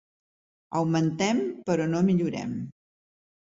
[0.79, 2.59] Augmentem, però no millorem.